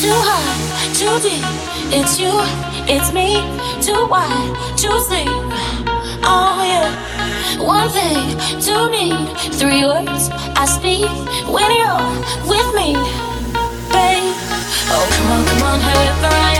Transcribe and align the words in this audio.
Too 0.00 0.12
high, 0.12 0.92
too 0.94 1.18
deep. 1.20 1.44
It's 1.92 2.18
you, 2.18 2.32
it's 2.88 3.12
me. 3.12 3.44
Too 3.82 4.06
wide, 4.08 4.56
too 4.76 4.98
sleep. 5.00 5.28
Oh 6.24 6.62
yeah. 6.64 6.90
One 7.60 7.88
thing, 7.90 8.38
two 8.60 8.88
need. 8.90 9.28
Three 9.60 9.84
words 9.84 10.30
I 10.56 10.64
speak 10.66 11.08
when 11.48 11.70
you're 11.76 12.08
with 12.48 12.68
me, 12.74 12.94
babe. 13.92 14.34
Oh 14.88 15.04
come 15.12 15.32
on, 15.32 15.44
come 15.44 15.62
on, 15.62 15.80
I 15.80 15.92
act, 16.08 16.55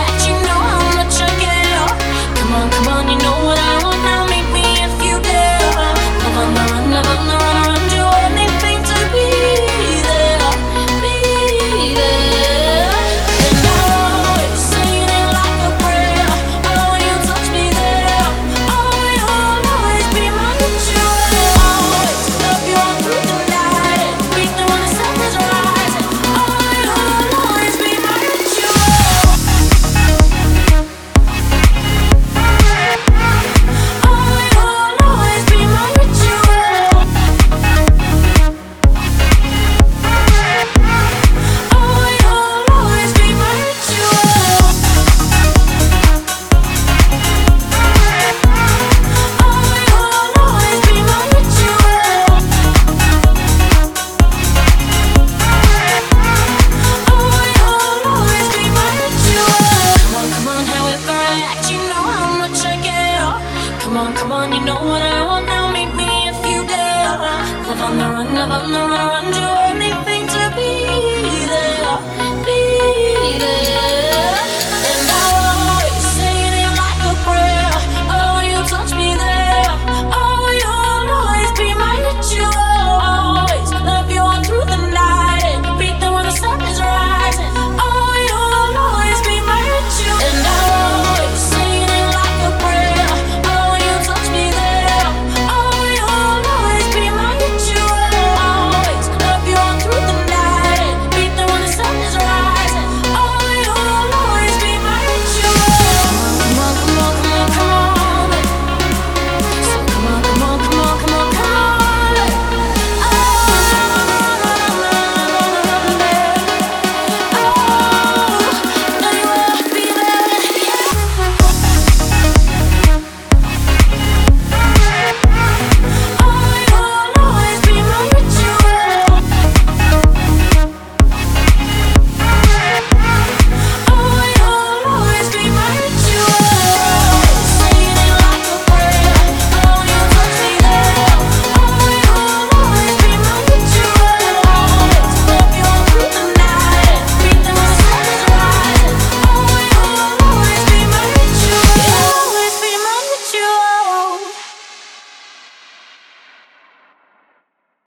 Come 63.87 63.95
on, 63.95 64.13
come 64.15 64.33
on, 64.33 64.51
you 64.51 64.59
know 64.65 64.75
what 64.83 65.01
I 65.01 65.25
want 65.25 65.45
now. 65.45 65.71
Meet 65.71 65.95
me 65.95 66.27
if 66.27 66.35
you 66.45 66.67
dare. 66.67 67.07
Love 67.67 67.81
on 67.81 67.97
the 67.97 68.03
run, 68.03 68.35
love 68.35 68.51
on 68.51 68.69
the 68.69 68.79
run, 68.79 69.36